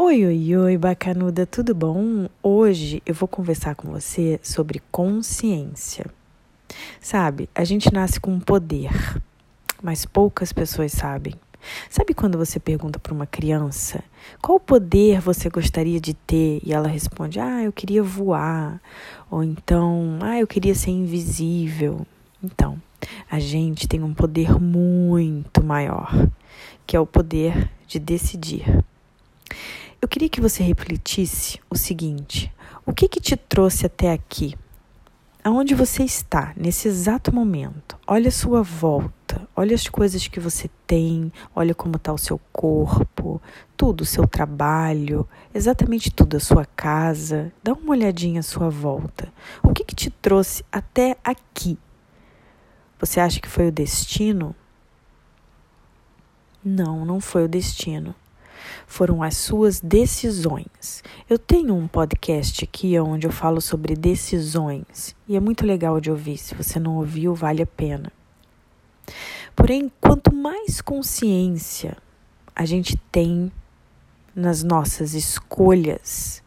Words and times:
Oi, 0.00 0.24
oi, 0.24 0.56
oi, 0.56 0.78
bacanuda, 0.78 1.44
tudo 1.44 1.74
bom? 1.74 2.28
Hoje 2.40 3.02
eu 3.04 3.12
vou 3.12 3.26
conversar 3.26 3.74
com 3.74 3.90
você 3.90 4.38
sobre 4.40 4.80
consciência. 4.92 6.06
Sabe, 7.00 7.48
a 7.52 7.64
gente 7.64 7.92
nasce 7.92 8.20
com 8.20 8.30
um 8.30 8.38
poder, 8.38 8.92
mas 9.82 10.04
poucas 10.04 10.52
pessoas 10.52 10.92
sabem. 10.92 11.34
Sabe 11.90 12.14
quando 12.14 12.38
você 12.38 12.60
pergunta 12.60 13.00
para 13.00 13.12
uma 13.12 13.26
criança 13.26 14.04
qual 14.40 14.60
poder 14.60 15.20
você 15.20 15.50
gostaria 15.50 16.00
de 16.00 16.14
ter 16.14 16.60
e 16.62 16.72
ela 16.72 16.86
responde: 16.86 17.40
Ah, 17.40 17.64
eu 17.64 17.72
queria 17.72 18.00
voar, 18.00 18.80
ou 19.28 19.42
então, 19.42 20.20
Ah, 20.22 20.38
eu 20.38 20.46
queria 20.46 20.76
ser 20.76 20.92
invisível. 20.92 22.06
Então, 22.40 22.80
a 23.28 23.40
gente 23.40 23.88
tem 23.88 24.00
um 24.04 24.14
poder 24.14 24.60
muito 24.60 25.60
maior, 25.60 26.08
que 26.86 26.96
é 26.96 27.00
o 27.00 27.04
poder 27.04 27.68
de 27.88 27.98
decidir. 27.98 28.64
Eu 30.00 30.06
queria 30.06 30.28
que 30.28 30.40
você 30.40 30.62
refletisse 30.62 31.60
o 31.68 31.76
seguinte: 31.76 32.52
o 32.86 32.92
que, 32.92 33.08
que 33.08 33.20
te 33.20 33.36
trouxe 33.36 33.84
até 33.84 34.12
aqui? 34.12 34.56
Aonde 35.42 35.74
você 35.74 36.04
está 36.04 36.52
nesse 36.56 36.86
exato 36.86 37.34
momento? 37.34 37.98
Olha 38.06 38.28
a 38.28 38.32
sua 38.32 38.62
volta, 38.62 39.48
olha 39.56 39.74
as 39.74 39.88
coisas 39.88 40.28
que 40.28 40.38
você 40.38 40.70
tem, 40.86 41.32
olha 41.54 41.74
como 41.74 41.96
está 41.96 42.12
o 42.12 42.18
seu 42.18 42.40
corpo, 42.52 43.42
tudo, 43.76 44.02
o 44.02 44.06
seu 44.06 44.26
trabalho, 44.26 45.28
exatamente 45.52 46.12
tudo, 46.12 46.36
a 46.36 46.40
sua 46.40 46.64
casa. 46.64 47.52
Dá 47.62 47.72
uma 47.72 47.90
olhadinha 47.90 48.38
à 48.38 48.42
sua 48.42 48.68
volta. 48.68 49.32
O 49.64 49.72
que, 49.72 49.84
que 49.84 49.96
te 49.96 50.10
trouxe 50.10 50.64
até 50.70 51.16
aqui? 51.24 51.76
Você 53.00 53.18
acha 53.18 53.40
que 53.40 53.48
foi 53.48 53.68
o 53.68 53.72
destino? 53.72 54.54
Não, 56.64 57.04
não 57.04 57.20
foi 57.20 57.44
o 57.44 57.48
destino 57.48 58.14
foram 58.86 59.22
as 59.22 59.36
suas 59.36 59.80
decisões. 59.80 61.02
Eu 61.28 61.38
tenho 61.38 61.74
um 61.74 61.86
podcast 61.86 62.64
aqui 62.64 62.98
onde 62.98 63.26
eu 63.26 63.32
falo 63.32 63.60
sobre 63.60 63.94
decisões 63.94 65.14
e 65.28 65.36
é 65.36 65.40
muito 65.40 65.66
legal 65.66 66.00
de 66.00 66.10
ouvir. 66.10 66.38
Se 66.38 66.54
você 66.54 66.78
não 66.78 66.96
ouviu, 66.96 67.34
vale 67.34 67.62
a 67.62 67.66
pena. 67.66 68.12
Porém, 69.54 69.90
quanto 70.00 70.34
mais 70.34 70.80
consciência 70.80 71.96
a 72.54 72.64
gente 72.64 72.96
tem 73.10 73.50
nas 74.34 74.62
nossas 74.62 75.14
escolhas, 75.14 76.42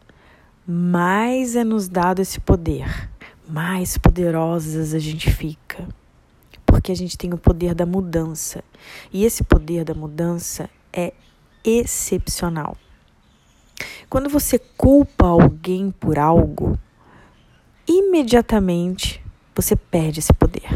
mais 0.66 1.56
é 1.56 1.64
nos 1.64 1.88
dado 1.88 2.22
esse 2.22 2.40
poder, 2.40 3.10
mais 3.48 3.98
poderosas 3.98 4.94
a 4.94 4.98
gente 4.98 5.30
fica. 5.30 5.86
Porque 6.64 6.90
a 6.90 6.96
gente 6.96 7.18
tem 7.18 7.34
o 7.34 7.38
poder 7.38 7.74
da 7.74 7.84
mudança. 7.84 8.64
E 9.12 9.24
esse 9.24 9.44
poder 9.44 9.84
da 9.84 9.94
mudança 9.94 10.70
é 10.92 11.12
excepcional. 11.64 12.76
Quando 14.08 14.28
você 14.28 14.58
culpa 14.58 15.26
alguém 15.26 15.90
por 15.90 16.18
algo, 16.18 16.78
imediatamente 17.86 19.22
você 19.54 19.74
perde 19.74 20.20
esse 20.20 20.32
poder. 20.32 20.68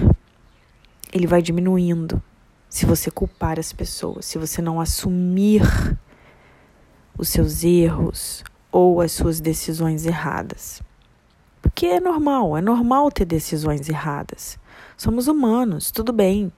Ele 1.12 1.26
vai 1.26 1.40
diminuindo 1.40 2.22
se 2.68 2.84
você 2.84 3.10
culpar 3.10 3.58
as 3.58 3.72
pessoas, 3.72 4.26
se 4.26 4.38
você 4.38 4.60
não 4.60 4.80
assumir 4.80 5.62
os 7.16 7.28
seus 7.28 7.64
erros 7.64 8.44
ou 8.70 9.00
as 9.00 9.12
suas 9.12 9.40
decisões 9.40 10.04
erradas. 10.04 10.82
Porque 11.62 11.86
é 11.86 12.00
normal, 12.00 12.56
é 12.56 12.60
normal 12.60 13.10
ter 13.10 13.24
decisões 13.24 13.88
erradas. 13.88 14.58
Somos 14.96 15.26
humanos, 15.26 15.90
tudo 15.90 16.12
bem. 16.12 16.52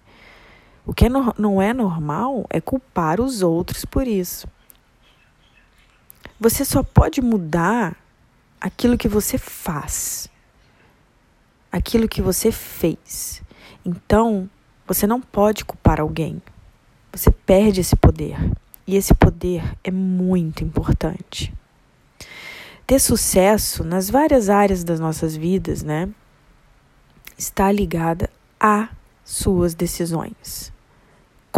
O 0.88 0.94
que 0.94 1.04
é 1.04 1.08
não 1.10 1.60
é 1.60 1.74
normal 1.74 2.46
é 2.48 2.62
culpar 2.62 3.20
os 3.20 3.42
outros 3.42 3.84
por 3.84 4.08
isso. 4.08 4.48
Você 6.40 6.64
só 6.64 6.82
pode 6.82 7.20
mudar 7.20 7.94
aquilo 8.58 8.96
que 8.96 9.06
você 9.06 9.36
faz, 9.36 10.30
aquilo 11.70 12.08
que 12.08 12.22
você 12.22 12.50
fez. 12.50 13.42
Então, 13.84 14.48
você 14.86 15.06
não 15.06 15.20
pode 15.20 15.62
culpar 15.62 16.00
alguém. 16.00 16.40
Você 17.12 17.30
perde 17.30 17.82
esse 17.82 17.94
poder. 17.94 18.38
E 18.86 18.96
esse 18.96 19.12
poder 19.12 19.76
é 19.84 19.90
muito 19.90 20.64
importante. 20.64 21.52
Ter 22.86 22.98
sucesso 22.98 23.84
nas 23.84 24.08
várias 24.08 24.48
áreas 24.48 24.82
das 24.82 24.98
nossas 24.98 25.36
vidas, 25.36 25.82
né? 25.82 26.08
Está 27.36 27.70
ligada 27.70 28.30
a 28.58 28.88
suas 29.22 29.74
decisões 29.74 30.77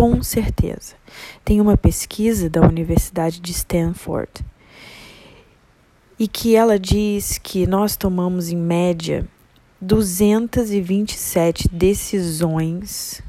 com 0.00 0.22
certeza. 0.22 0.94
Tem 1.44 1.60
uma 1.60 1.76
pesquisa 1.76 2.48
da 2.48 2.62
Universidade 2.62 3.38
de 3.38 3.52
Stanford 3.52 4.30
e 6.18 6.26
que 6.26 6.56
ela 6.56 6.78
diz 6.78 7.36
que 7.36 7.66
nós 7.66 7.96
tomamos 7.96 8.48
em 8.48 8.56
média 8.56 9.28
227 9.78 11.68
decisões 11.68 13.20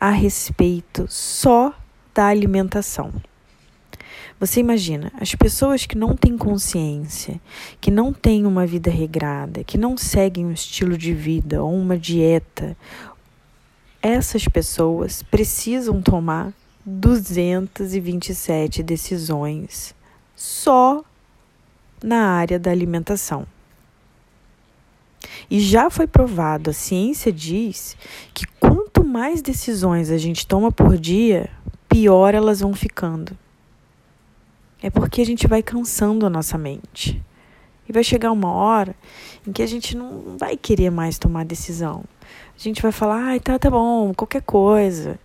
a 0.00 0.08
respeito 0.08 1.04
só 1.06 1.74
da 2.14 2.28
alimentação. 2.28 3.12
Você 4.40 4.60
imagina, 4.60 5.12
as 5.20 5.34
pessoas 5.34 5.84
que 5.84 5.98
não 5.98 6.16
têm 6.16 6.38
consciência, 6.38 7.38
que 7.78 7.90
não 7.90 8.10
têm 8.10 8.46
uma 8.46 8.66
vida 8.66 8.90
regrada, 8.90 9.62
que 9.62 9.76
não 9.76 9.98
seguem 9.98 10.46
um 10.46 10.52
estilo 10.52 10.96
de 10.96 11.12
vida 11.12 11.62
ou 11.62 11.74
uma 11.74 11.98
dieta 11.98 12.74
essas 14.04 14.46
pessoas 14.46 15.22
precisam 15.22 16.02
tomar 16.02 16.52
227 16.84 18.82
decisões 18.82 19.94
só 20.36 21.02
na 22.02 22.26
área 22.32 22.58
da 22.58 22.70
alimentação. 22.70 23.46
E 25.50 25.58
já 25.58 25.88
foi 25.88 26.06
provado, 26.06 26.68
a 26.68 26.74
ciência 26.74 27.32
diz 27.32 27.96
que 28.34 28.46
quanto 28.60 29.02
mais 29.02 29.40
decisões 29.40 30.10
a 30.10 30.18
gente 30.18 30.46
toma 30.46 30.70
por 30.70 30.98
dia, 30.98 31.48
pior 31.88 32.34
elas 32.34 32.60
vão 32.60 32.74
ficando. 32.74 33.34
É 34.82 34.90
porque 34.90 35.22
a 35.22 35.26
gente 35.26 35.46
vai 35.46 35.62
cansando 35.62 36.26
a 36.26 36.30
nossa 36.30 36.58
mente. 36.58 37.22
E 37.88 37.92
vai 37.92 38.02
chegar 38.02 38.32
uma 38.32 38.50
hora 38.50 38.94
em 39.46 39.52
que 39.52 39.62
a 39.62 39.66
gente 39.66 39.96
não 39.96 40.36
vai 40.38 40.56
querer 40.56 40.90
mais 40.90 41.18
tomar 41.18 41.44
decisão. 41.44 42.04
A 42.56 42.58
gente 42.58 42.80
vai 42.80 42.92
falar, 42.92 43.22
ai, 43.22 43.40
tá, 43.40 43.58
tá 43.58 43.70
bom, 43.70 44.12
qualquer 44.14 44.42
coisa. 44.42 45.18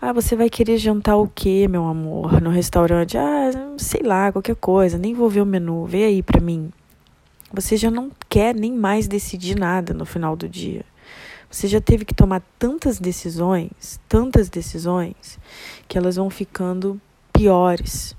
Ah, 0.00 0.12
você 0.12 0.36
vai 0.36 0.50
querer 0.50 0.76
jantar 0.76 1.16
o 1.16 1.30
quê, 1.34 1.66
meu 1.68 1.86
amor, 1.86 2.40
no 2.40 2.50
restaurante? 2.50 3.16
Ah, 3.16 3.50
sei 3.78 4.02
lá, 4.02 4.30
qualquer 4.32 4.56
coisa, 4.56 4.98
nem 4.98 5.14
vou 5.14 5.30
ver 5.30 5.40
o 5.40 5.46
menu, 5.46 5.86
vê 5.86 6.04
aí 6.04 6.22
pra 6.22 6.40
mim. 6.40 6.70
Você 7.52 7.76
já 7.76 7.90
não 7.90 8.10
quer 8.28 8.54
nem 8.54 8.72
mais 8.72 9.06
decidir 9.06 9.56
nada 9.56 9.94
no 9.94 10.04
final 10.04 10.34
do 10.34 10.48
dia. 10.48 10.84
Você 11.48 11.68
já 11.68 11.80
teve 11.80 12.04
que 12.04 12.12
tomar 12.12 12.42
tantas 12.58 12.98
decisões, 12.98 14.00
tantas 14.08 14.48
decisões, 14.48 15.38
que 15.86 15.96
elas 15.96 16.16
vão 16.16 16.28
ficando 16.28 17.00
piores. 17.32 18.16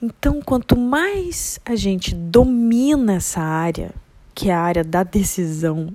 Então, 0.00 0.42
quanto 0.42 0.76
mais 0.76 1.58
a 1.64 1.74
gente 1.74 2.14
domina 2.14 3.14
essa 3.14 3.40
área, 3.40 3.94
que 4.34 4.50
é 4.50 4.54
a 4.54 4.60
área 4.60 4.84
da 4.84 5.02
decisão, 5.02 5.88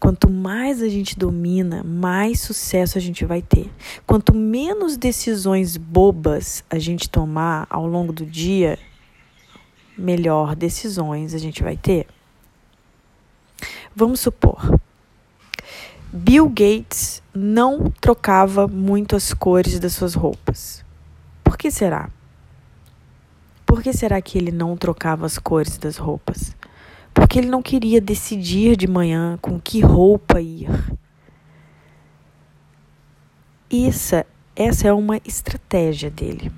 quanto 0.00 0.28
mais 0.28 0.82
a 0.82 0.88
gente 0.88 1.16
domina, 1.16 1.84
mais 1.84 2.40
sucesso 2.40 2.98
a 2.98 3.00
gente 3.00 3.24
vai 3.24 3.40
ter. 3.40 3.70
Quanto 4.04 4.34
menos 4.34 4.96
decisões 4.96 5.76
bobas 5.76 6.64
a 6.68 6.80
gente 6.80 7.08
tomar 7.08 7.66
ao 7.70 7.86
longo 7.86 8.12
do 8.12 8.26
dia, 8.26 8.76
melhor 9.96 10.56
decisões 10.56 11.32
a 11.32 11.38
gente 11.38 11.62
vai 11.62 11.76
ter. 11.76 12.08
Vamos 13.94 14.18
supor, 14.18 14.80
Bill 16.12 16.48
Gates 16.48 17.22
não 17.32 17.92
trocava 18.00 18.66
muito 18.66 19.14
as 19.14 19.32
cores 19.32 19.78
das 19.78 19.92
suas 19.92 20.14
roupas. 20.14 20.84
Por 21.44 21.56
que 21.56 21.70
será? 21.70 22.10
Por 23.74 23.82
que 23.82 23.92
será 23.92 24.22
que 24.22 24.38
ele 24.38 24.52
não 24.52 24.76
trocava 24.76 25.26
as 25.26 25.36
cores 25.36 25.76
das 25.78 25.96
roupas? 25.96 26.56
Porque 27.12 27.40
ele 27.40 27.48
não 27.48 27.60
queria 27.60 28.00
decidir 28.00 28.76
de 28.76 28.86
manhã 28.86 29.36
com 29.42 29.58
que 29.58 29.80
roupa 29.80 30.40
ir. 30.40 30.70
Isso, 33.68 34.14
essa 34.54 34.86
é 34.86 34.92
uma 34.92 35.16
estratégia 35.24 36.08
dele. 36.08 36.52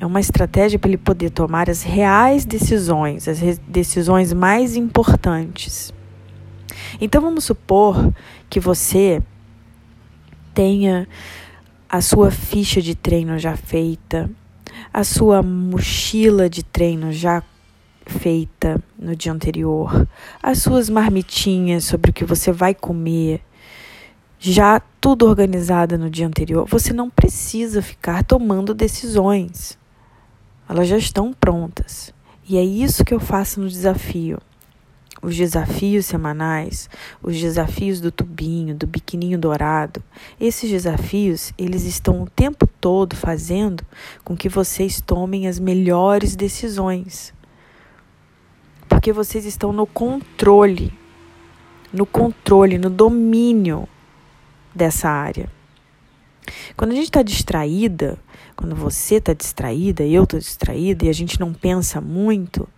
É 0.00 0.04
uma 0.04 0.18
estratégia 0.18 0.76
para 0.76 0.88
ele 0.88 0.98
poder 0.98 1.30
tomar 1.30 1.70
as 1.70 1.84
reais 1.84 2.44
decisões, 2.44 3.28
as 3.28 3.38
decisões 3.58 4.32
mais 4.32 4.74
importantes. 4.74 5.94
Então 7.00 7.22
vamos 7.22 7.44
supor 7.44 8.12
que 8.50 8.58
você 8.58 9.22
tenha 10.52 11.06
a 11.88 12.00
sua 12.00 12.32
ficha 12.32 12.82
de 12.82 12.96
treino 12.96 13.38
já 13.38 13.56
feita, 13.56 14.28
a 14.92 15.04
sua 15.04 15.42
mochila 15.42 16.48
de 16.48 16.62
treino 16.62 17.12
já 17.12 17.42
feita 18.06 18.82
no 18.98 19.16
dia 19.16 19.32
anterior, 19.32 20.08
as 20.42 20.58
suas 20.58 20.88
marmitinhas 20.88 21.84
sobre 21.84 22.10
o 22.10 22.14
que 22.14 22.24
você 22.24 22.52
vai 22.52 22.74
comer, 22.74 23.42
já 24.38 24.80
tudo 25.00 25.26
organizado 25.26 25.98
no 25.98 26.08
dia 26.08 26.26
anterior. 26.26 26.66
Você 26.68 26.92
não 26.92 27.10
precisa 27.10 27.82
ficar 27.82 28.24
tomando 28.24 28.74
decisões. 28.74 29.78
elas 30.68 30.88
já 30.88 30.96
estão 30.96 31.32
prontas. 31.32 32.12
E 32.48 32.56
é 32.56 32.64
isso 32.64 33.04
que 33.04 33.12
eu 33.12 33.20
faço 33.20 33.60
no 33.60 33.68
desafio. 33.68 34.38
Os 35.26 35.34
desafios 35.36 36.06
semanais, 36.06 36.88
os 37.20 37.36
desafios 37.36 38.00
do 38.00 38.12
tubinho, 38.12 38.76
do 38.76 38.86
biquininho 38.86 39.36
dourado, 39.36 40.00
esses 40.40 40.70
desafios, 40.70 41.52
eles 41.58 41.82
estão 41.82 42.22
o 42.22 42.30
tempo 42.30 42.64
todo 42.80 43.16
fazendo 43.16 43.84
com 44.22 44.36
que 44.36 44.48
vocês 44.48 45.00
tomem 45.00 45.48
as 45.48 45.58
melhores 45.58 46.36
decisões. 46.36 47.34
Porque 48.88 49.12
vocês 49.12 49.44
estão 49.44 49.72
no 49.72 49.84
controle, 49.84 50.96
no 51.92 52.06
controle, 52.06 52.78
no 52.78 52.88
domínio 52.88 53.88
dessa 54.72 55.08
área. 55.08 55.50
Quando 56.76 56.92
a 56.92 56.94
gente 56.94 57.06
está 57.06 57.22
distraída, 57.22 58.16
quando 58.54 58.76
você 58.76 59.16
está 59.16 59.32
distraída, 59.32 60.04
eu 60.04 60.22
estou 60.22 60.38
distraída 60.38 61.04
e 61.04 61.08
a 61.08 61.12
gente 61.12 61.40
não 61.40 61.52
pensa 61.52 62.00
muito, 62.00 62.68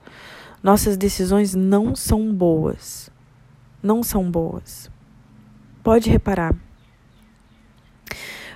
nossas 0.63 0.97
decisões 0.97 1.55
não 1.55 1.95
são 1.95 2.33
boas. 2.35 3.11
Não 3.83 4.03
são 4.03 4.31
boas. 4.31 4.91
Pode 5.83 6.11
reparar. 6.11 6.55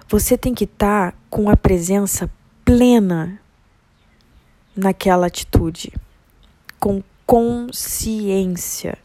Você 0.08 0.36
tem 0.36 0.54
que 0.54 0.64
estar 0.64 1.12
tá 1.12 1.18
com 1.30 1.48
a 1.48 1.56
presença 1.56 2.30
plena 2.64 3.40
naquela 4.76 5.26
atitude, 5.26 5.92
com 6.78 7.02
consciência. 7.24 8.98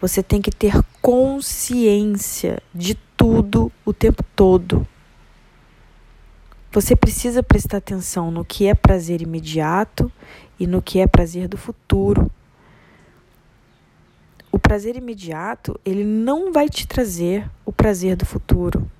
Você 0.00 0.22
tem 0.22 0.40
que 0.40 0.50
ter 0.50 0.72
consciência 1.02 2.62
de 2.72 2.94
tudo 3.16 3.72
o 3.84 3.92
tempo 3.92 4.22
todo. 4.34 4.86
Você 6.70 6.94
precisa 6.94 7.42
prestar 7.42 7.78
atenção 7.78 8.30
no 8.30 8.44
que 8.44 8.66
é 8.66 8.74
prazer 8.74 9.22
imediato 9.22 10.12
e 10.60 10.66
no 10.66 10.82
que 10.82 10.98
é 10.98 11.06
prazer 11.06 11.48
do 11.48 11.56
futuro. 11.56 12.30
O 14.52 14.58
prazer 14.58 14.94
imediato, 14.94 15.80
ele 15.82 16.04
não 16.04 16.52
vai 16.52 16.68
te 16.68 16.86
trazer 16.86 17.50
o 17.64 17.72
prazer 17.72 18.16
do 18.16 18.26
futuro. 18.26 18.90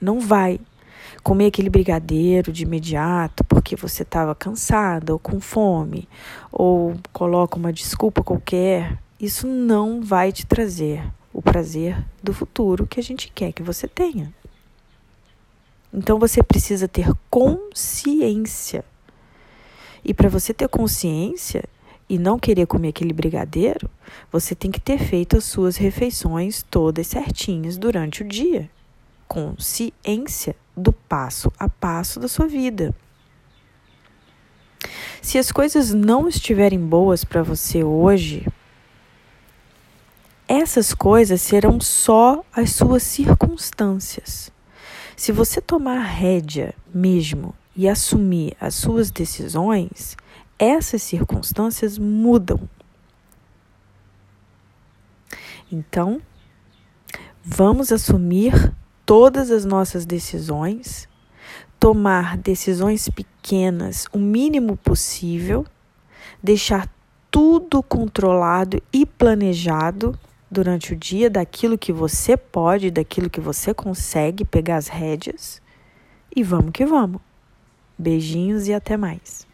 Não 0.00 0.18
vai. 0.18 0.58
Comer 1.22 1.46
aquele 1.46 1.70
brigadeiro 1.70 2.52
de 2.52 2.64
imediato 2.64 3.44
porque 3.44 3.76
você 3.76 4.02
estava 4.02 4.34
cansada 4.34 5.12
ou 5.12 5.20
com 5.20 5.40
fome, 5.40 6.08
ou 6.50 6.96
coloca 7.12 7.56
uma 7.56 7.72
desculpa 7.72 8.24
qualquer, 8.24 8.98
isso 9.20 9.46
não 9.46 10.02
vai 10.02 10.32
te 10.32 10.44
trazer 10.44 11.04
o 11.32 11.40
prazer 11.40 11.96
do 12.20 12.34
futuro 12.34 12.86
que 12.86 12.98
a 12.98 13.02
gente 13.02 13.30
quer 13.32 13.52
que 13.52 13.62
você 13.62 13.86
tenha. 13.86 14.32
Então 15.96 16.18
você 16.18 16.42
precisa 16.42 16.86
ter 16.86 17.10
consciência. 17.30 18.84
E 20.04 20.12
para 20.12 20.28
você 20.28 20.52
ter 20.52 20.68
consciência 20.68 21.64
e 22.06 22.18
não 22.18 22.38
querer 22.38 22.66
comer 22.66 22.88
aquele 22.88 23.14
brigadeiro, 23.14 23.88
você 24.30 24.54
tem 24.54 24.70
que 24.70 24.78
ter 24.78 24.98
feito 24.98 25.38
as 25.38 25.44
suas 25.44 25.78
refeições 25.78 26.62
todas 26.70 27.06
certinhas 27.06 27.78
durante 27.78 28.22
o 28.22 28.28
dia. 28.28 28.70
Consciência 29.26 30.54
do 30.76 30.92
passo 30.92 31.50
a 31.58 31.66
passo 31.66 32.20
da 32.20 32.28
sua 32.28 32.46
vida. 32.46 32.94
Se 35.22 35.38
as 35.38 35.50
coisas 35.50 35.94
não 35.94 36.28
estiverem 36.28 36.78
boas 36.78 37.24
para 37.24 37.42
você 37.42 37.82
hoje, 37.82 38.46
essas 40.46 40.92
coisas 40.92 41.40
serão 41.40 41.80
só 41.80 42.44
as 42.52 42.72
suas 42.72 43.02
circunstâncias. 43.02 44.54
Se 45.16 45.32
você 45.32 45.62
tomar 45.62 46.00
rédea 46.00 46.74
mesmo 46.94 47.54
e 47.74 47.88
assumir 47.88 48.54
as 48.60 48.74
suas 48.74 49.10
decisões, 49.10 50.14
essas 50.58 51.02
circunstâncias 51.02 51.96
mudam. 51.96 52.68
Então, 55.72 56.20
vamos 57.42 57.90
assumir 57.90 58.74
todas 59.06 59.50
as 59.50 59.64
nossas 59.64 60.04
decisões, 60.04 61.08
tomar 61.80 62.36
decisões 62.36 63.08
pequenas 63.08 64.04
o 64.12 64.18
mínimo 64.18 64.76
possível, 64.76 65.64
deixar 66.42 66.92
tudo 67.30 67.82
controlado 67.82 68.82
e 68.92 69.06
planejado 69.06 70.18
durante 70.56 70.94
o 70.94 70.96
dia 70.96 71.28
daquilo 71.28 71.76
que 71.76 71.92
você 71.92 72.34
pode, 72.34 72.90
daquilo 72.90 73.28
que 73.28 73.40
você 73.40 73.74
consegue 73.74 74.42
pegar 74.42 74.76
as 74.76 74.88
rédeas. 74.88 75.60
E 76.34 76.42
vamos 76.42 76.70
que 76.72 76.86
vamos. 76.86 77.20
Beijinhos 77.98 78.66
e 78.66 78.72
até 78.72 78.96
mais. 78.96 79.45